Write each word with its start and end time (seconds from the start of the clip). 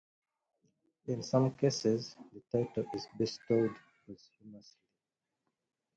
In 1.05 1.21
some 1.21 1.51
cases, 1.51 2.15
the 2.33 2.41
title 2.51 2.87
is 2.95 3.05
bestowed 3.19 3.69
posthumously. 4.07 4.81